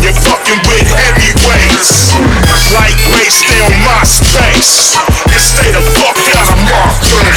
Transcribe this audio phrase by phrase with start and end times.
[0.00, 2.16] You're fucking with heavyweights.
[2.72, 4.96] Lightweights, stay on my space.
[5.28, 7.36] And stay the fuck out of my face.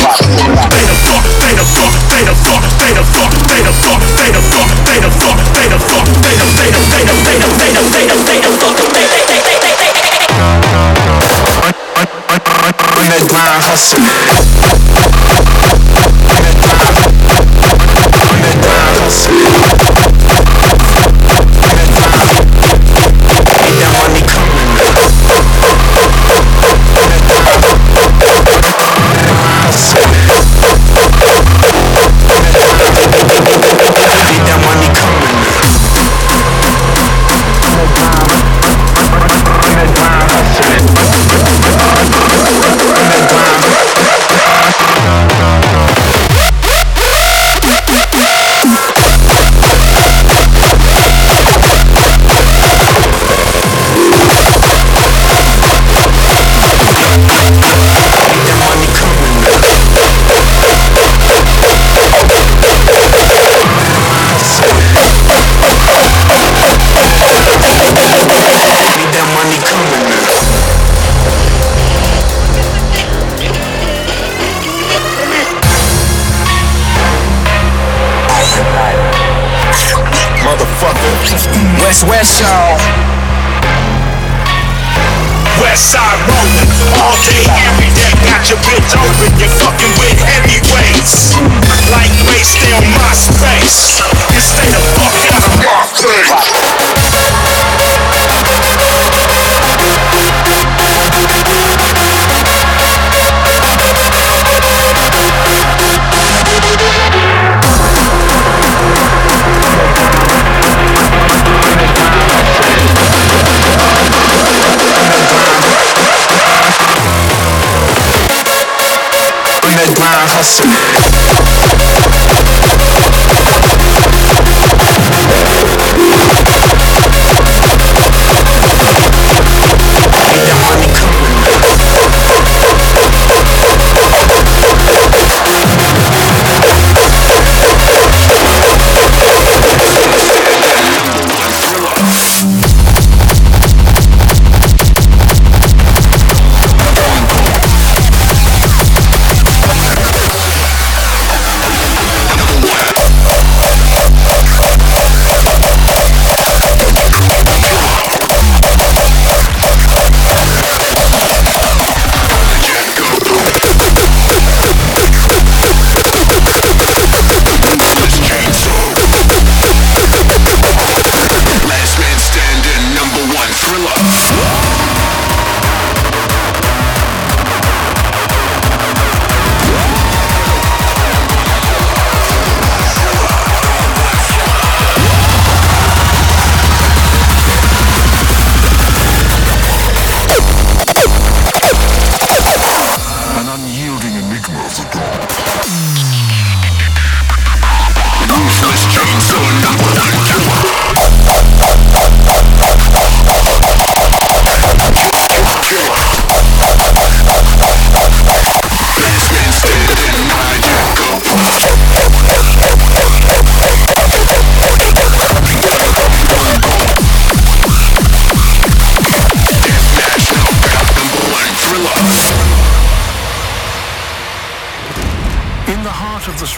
[0.72, 4.00] They the fuck, they the fuck, they the fuck, they the fuck, they the fuck,
[4.16, 7.12] they the fuck, they the fuck, they the fuck, they the they the they the
[7.20, 9.92] they the they the they the they the fuck, they they they they they they.
[12.94, 14.23] On that grind hustle.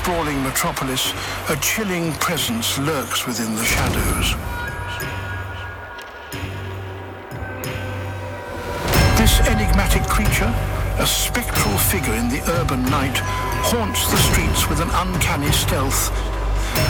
[0.06, 1.14] Sprawling metropolis,
[1.50, 4.38] a chilling presence lurks within the shadows.
[9.18, 10.54] This enigmatic creature,
[11.02, 13.18] a spectral figure in the urban night,
[13.66, 16.14] haunts the streets with an uncanny stealth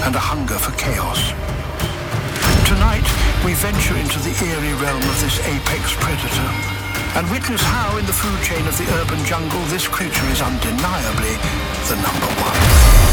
[0.03, 1.31] and a hunger for chaos.
[2.67, 3.07] Tonight,
[3.47, 6.51] we venture into the eerie realm of this apex predator
[7.15, 11.39] and witness how in the food chain of the urban jungle this creature is undeniably
[11.87, 13.04] the number one.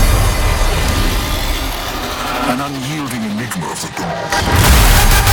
[2.53, 5.32] An unyielding enigma of the dark.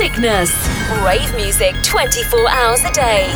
[0.00, 0.50] Sickness.
[1.04, 3.26] Rave music 24 hours a day.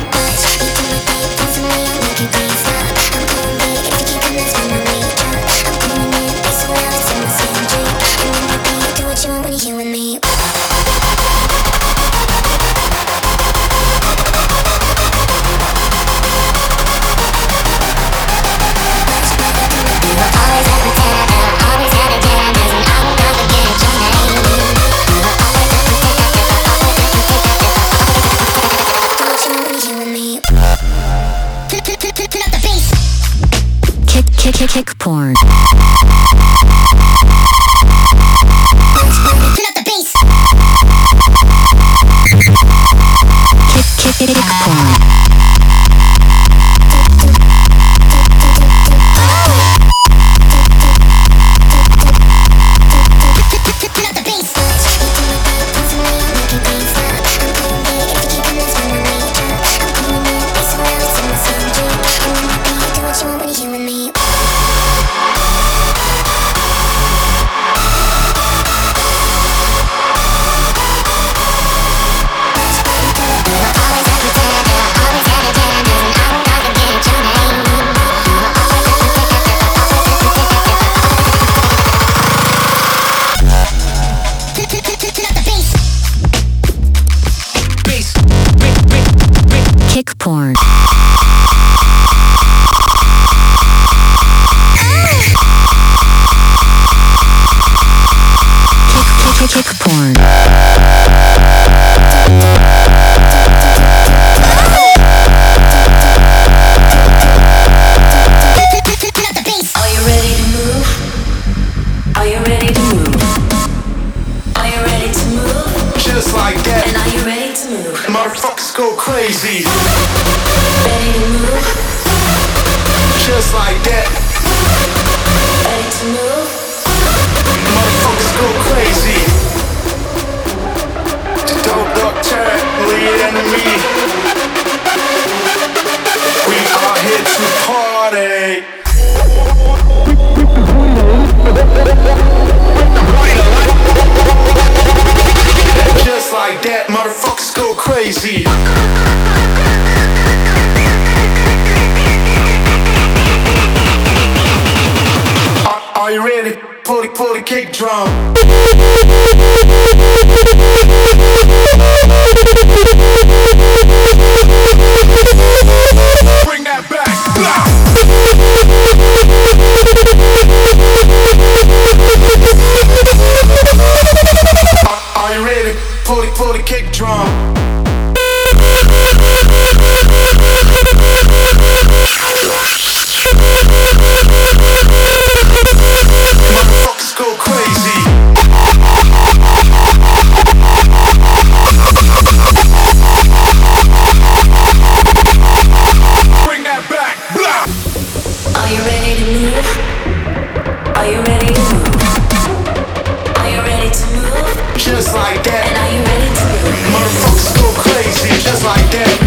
[208.64, 209.23] like that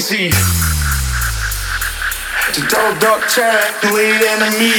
[0.00, 0.30] The
[2.54, 4.72] to double dog check the lead enemy.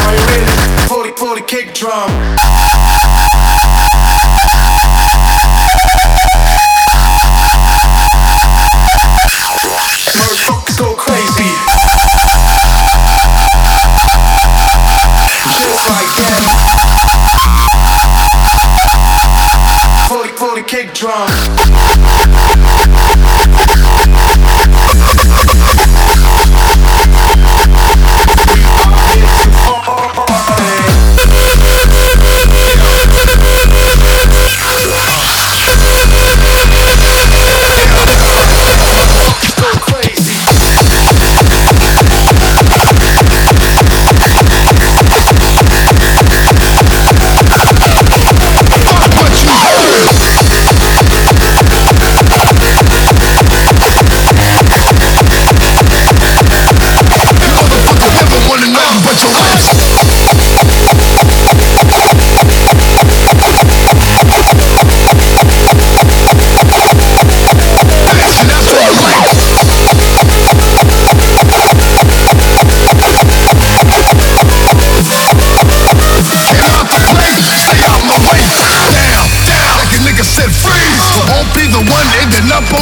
[0.00, 0.48] Are you ready?
[0.88, 2.08] Fully, fully kick drum.
[10.78, 11.52] Go crazy.
[15.60, 16.42] Just like that.
[20.08, 21.75] Fully, fully kick drum.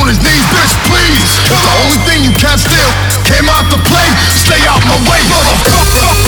[0.01, 1.31] on his knees, bitch, please.
[1.51, 2.91] The only thing you can't steal
[3.25, 4.09] came out to play.
[4.33, 6.24] Stay out my way, motherfucker.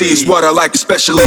[0.00, 1.24] overseas, what I like especially.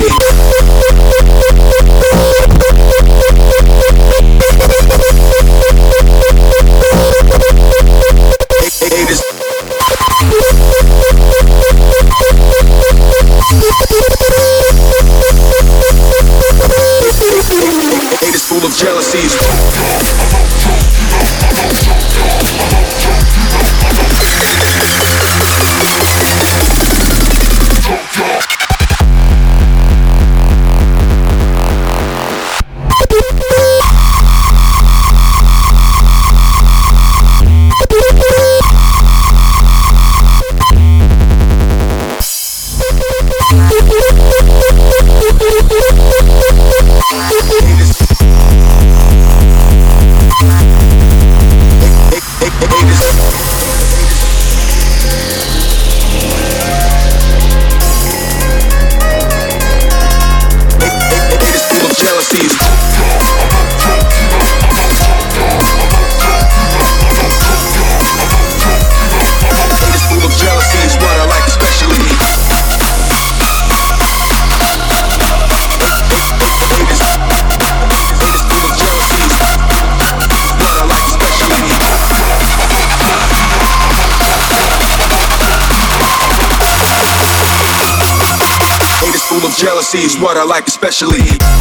[90.39, 91.58] I like especially.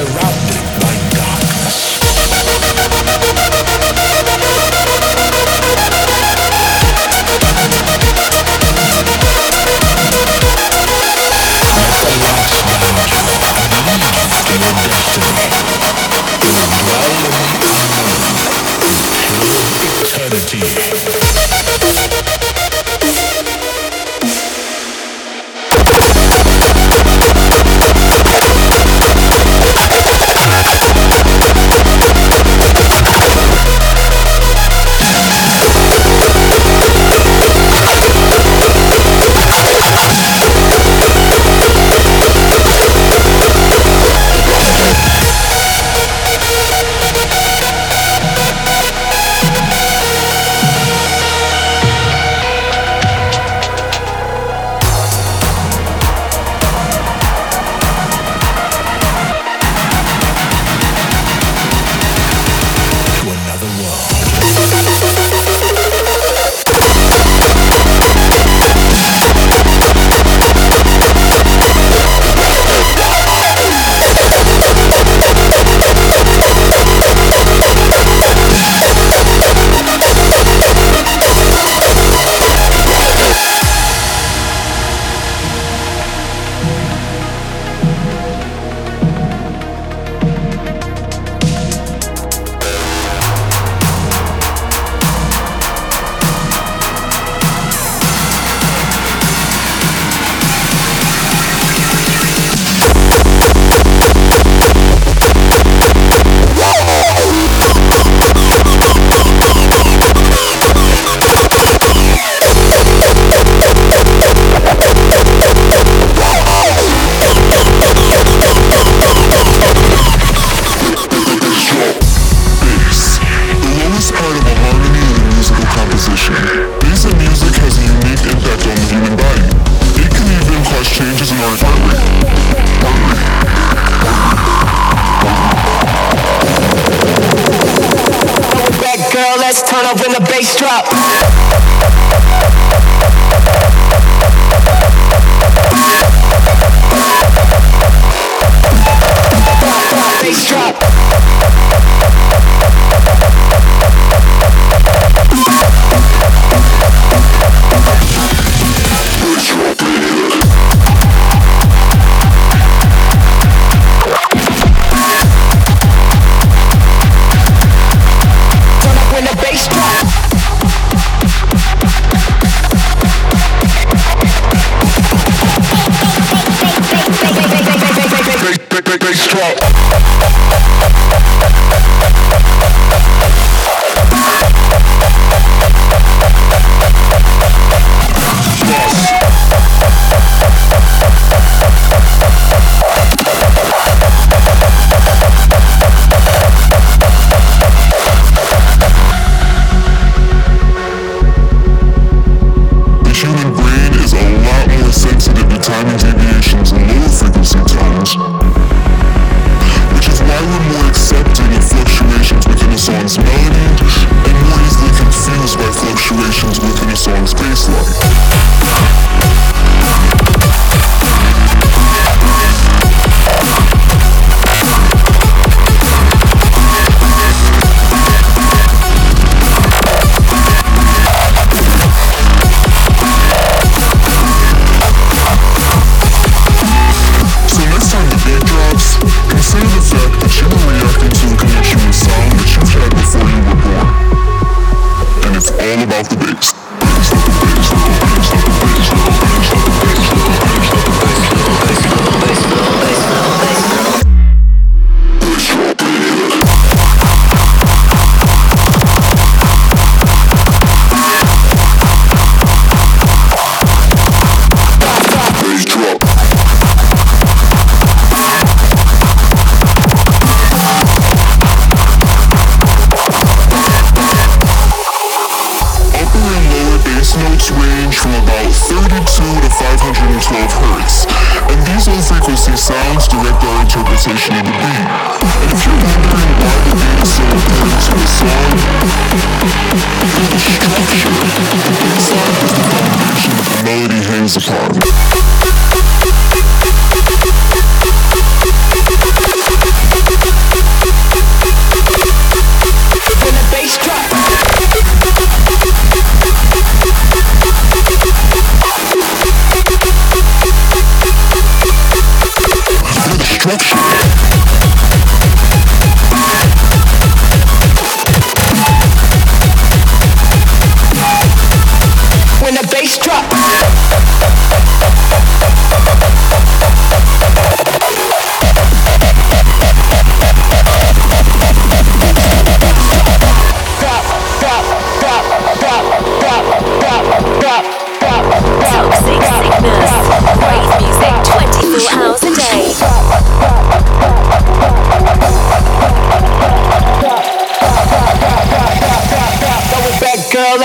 [0.00, 0.89] Surrounded by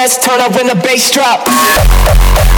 [0.06, 2.55] Let's turn up when the bass drop.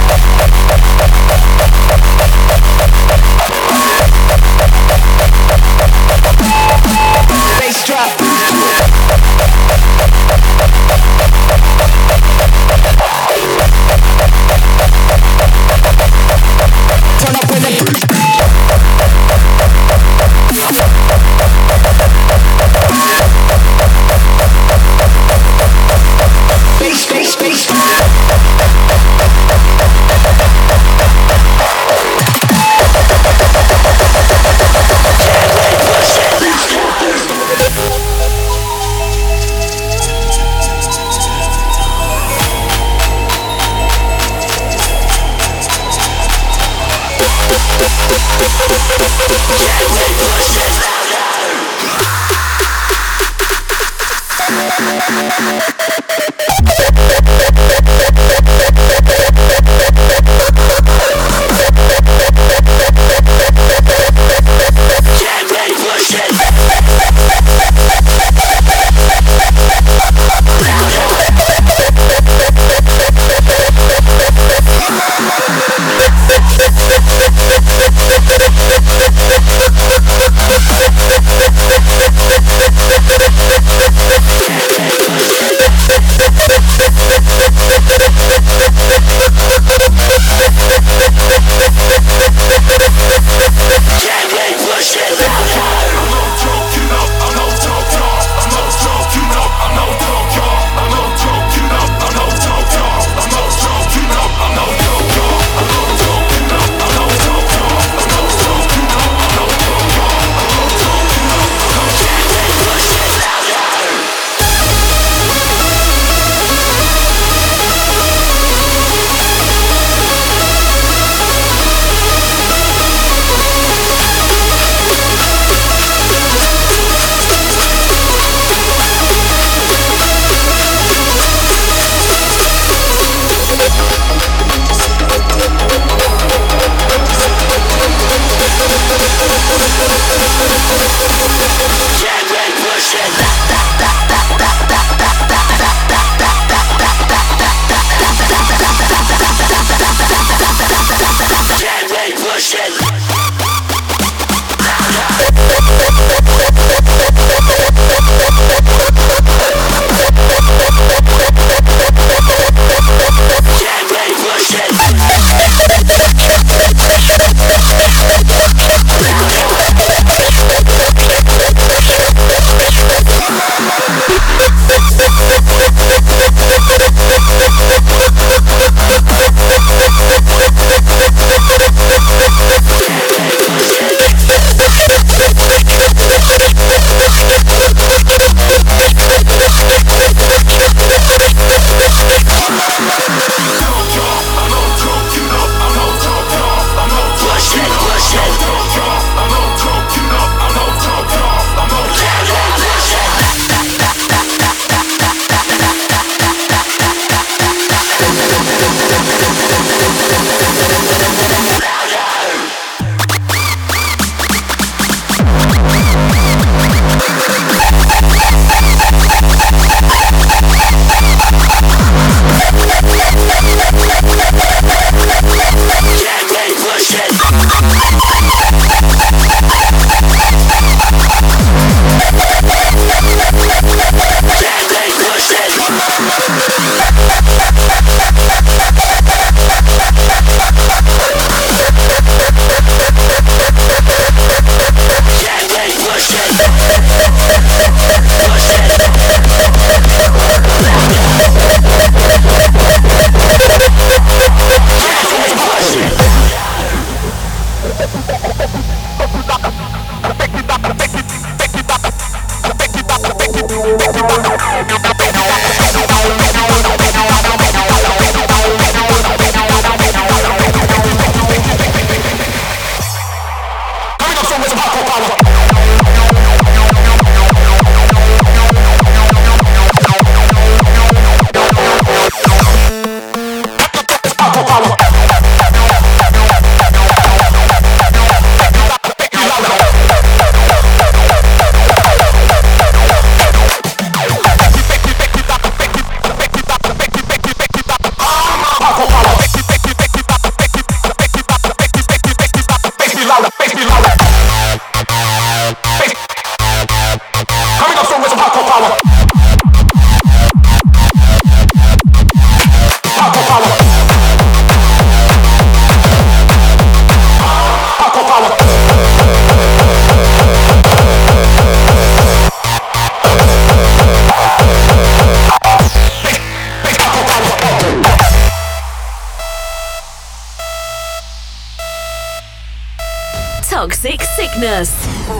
[333.58, 334.70] Toxic Sickness.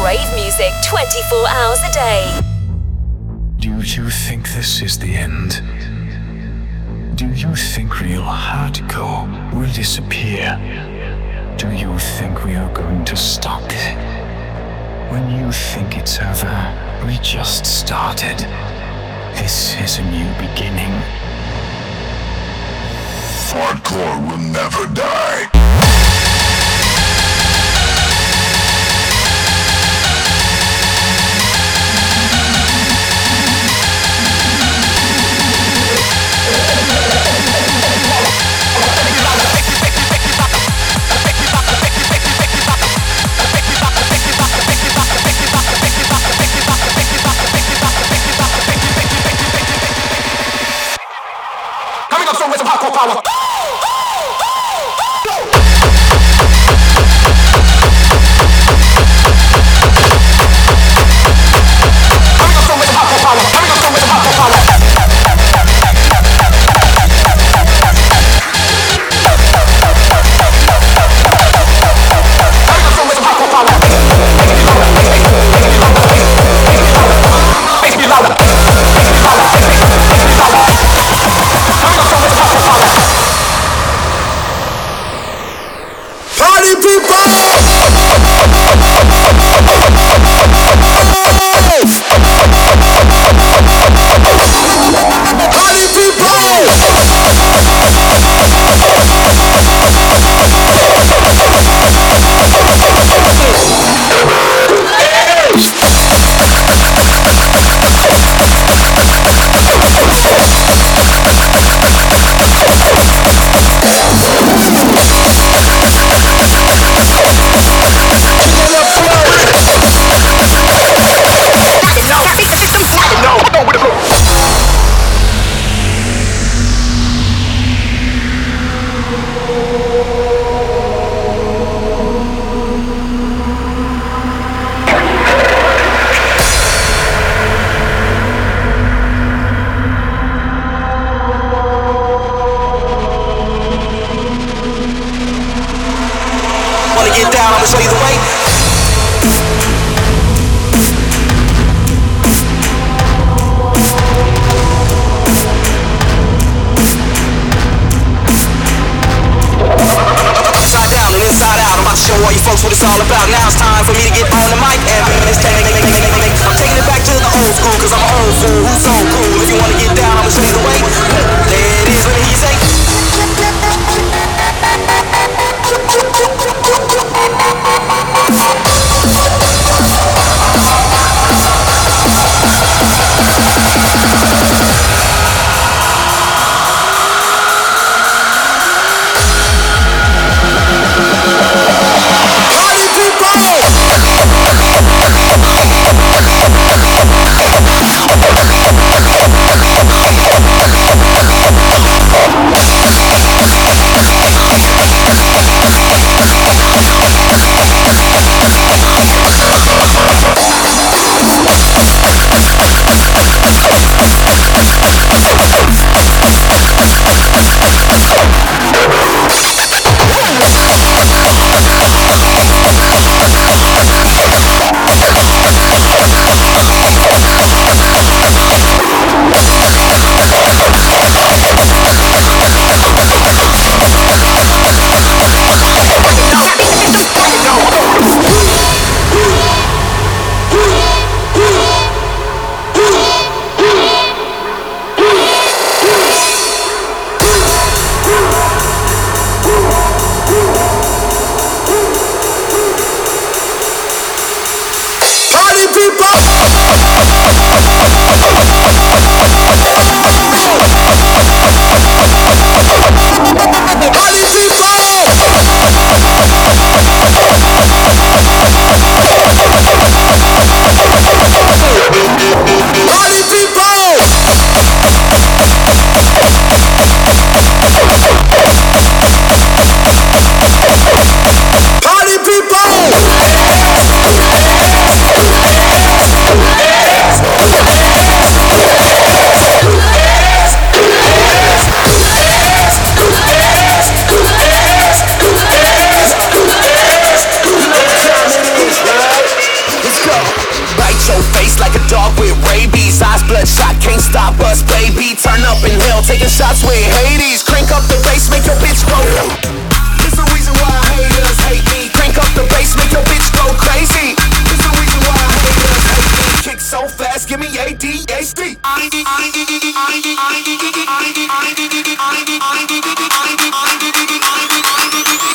[0.01, 2.41] Rave music 24 hours a day.
[3.57, 5.61] Do you think this is the end?
[7.17, 10.55] Do you think real hardcore will disappear?
[11.59, 13.97] Do you think we are going to stop it?
[15.11, 16.57] When you think it's over,
[17.05, 18.39] we just started.
[19.35, 20.95] This is a new beginning.
[23.51, 25.51] Hardcore will never die.
[52.59, 53.28] some hardcore power.
[91.85, 92.08] life.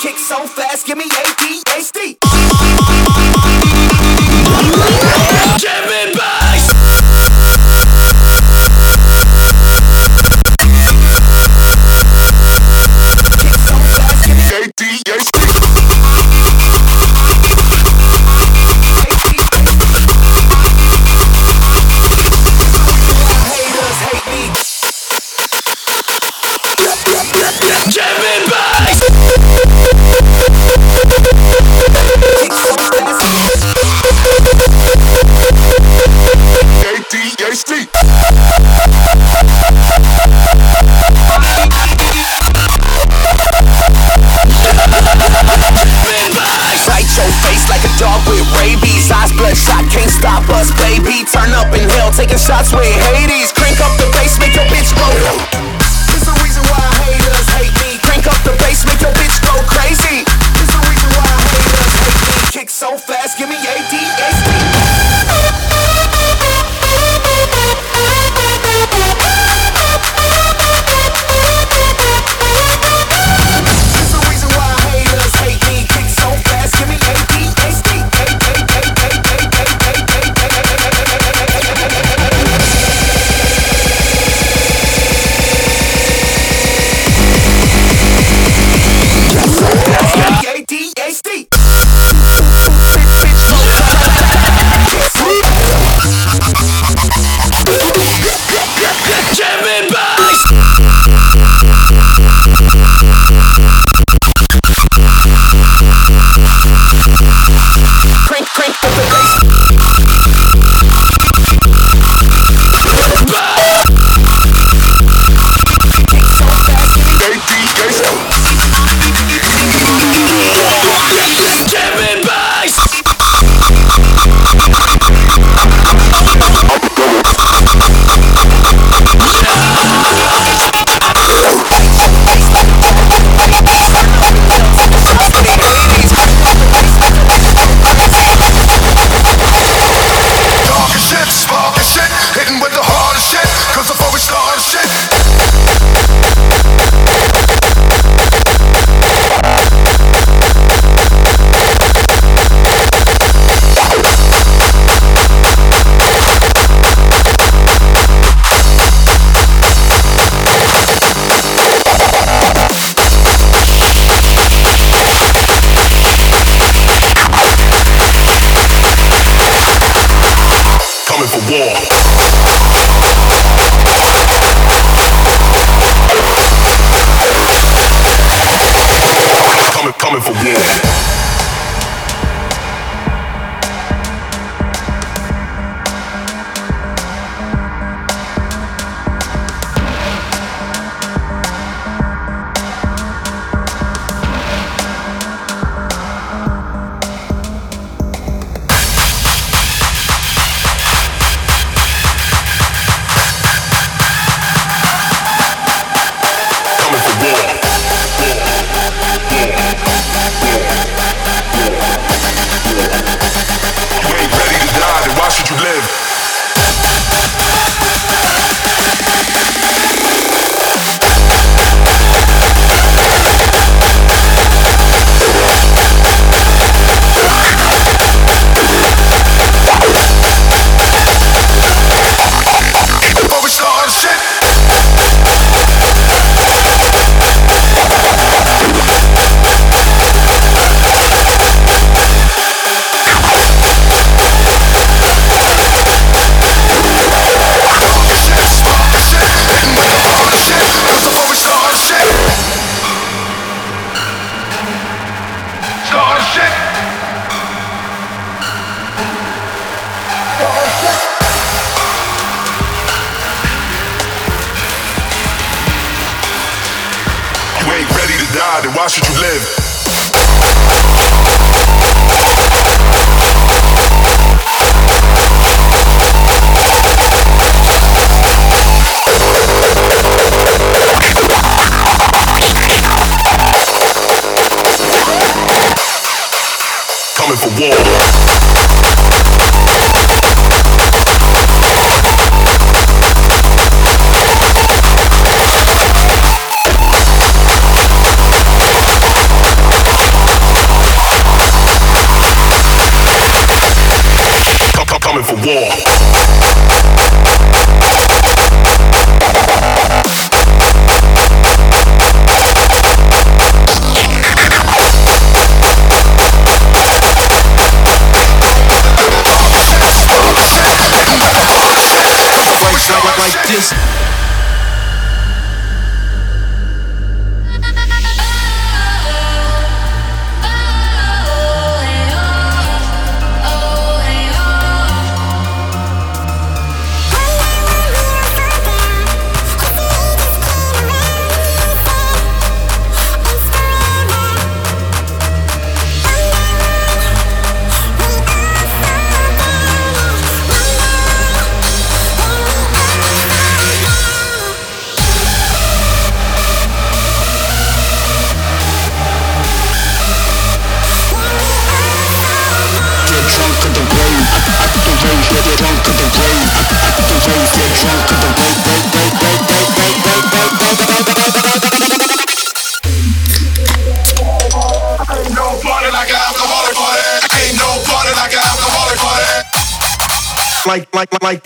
[0.02, 2.33] Kick so fast, give me ADHD.
[52.24, 53.53] taking shots with Hades.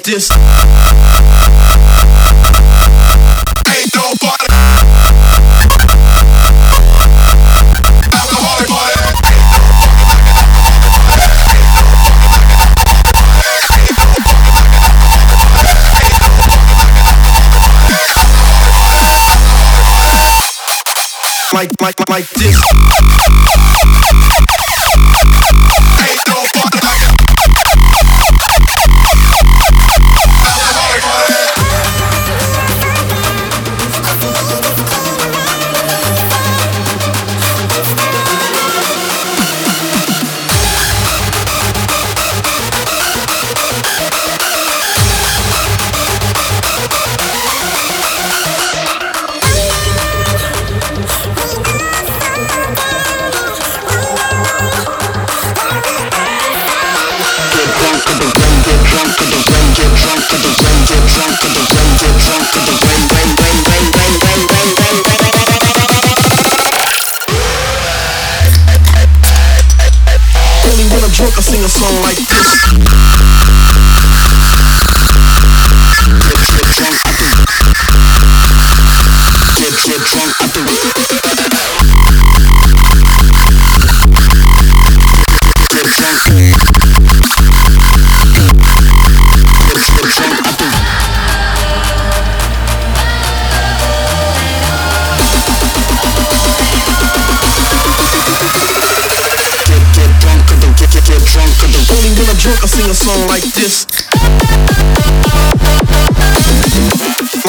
[0.08, 0.37] This.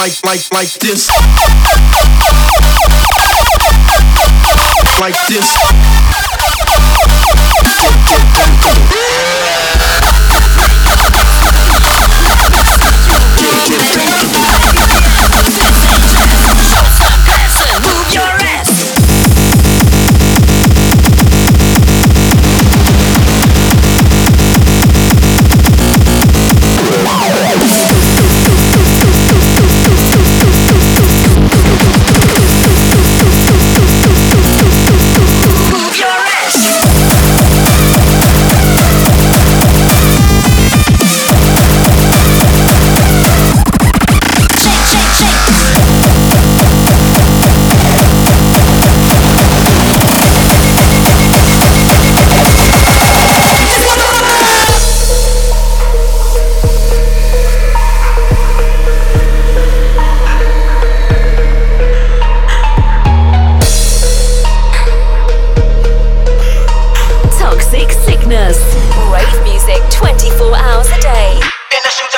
[0.09, 1.09] Like like like this.
[5.00, 5.59] Like this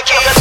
[0.06, 0.39] Kill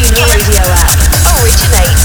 [0.00, 1.42] Radio app.
[1.42, 1.97] Originate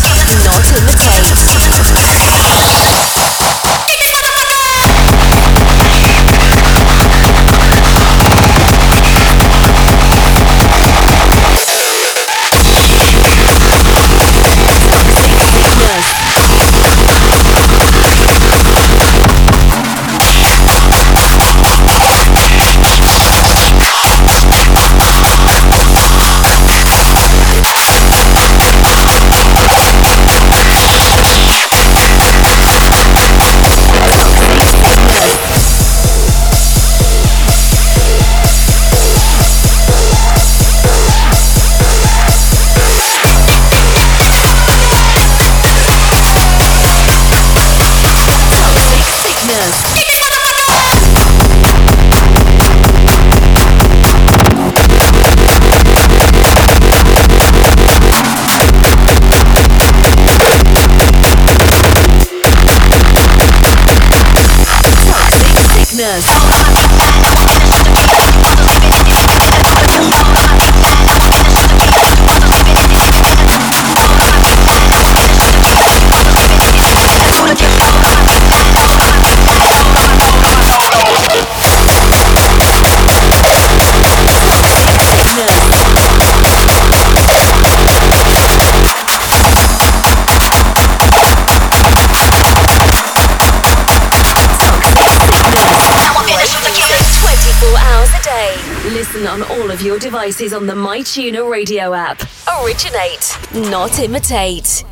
[100.51, 102.21] on the MyTuner radio app.
[102.61, 104.82] Originate, not imitate.